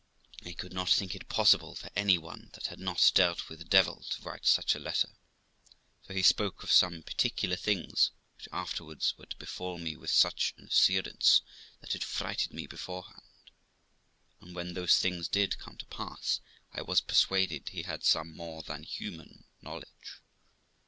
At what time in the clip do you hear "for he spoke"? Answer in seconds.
6.01-6.63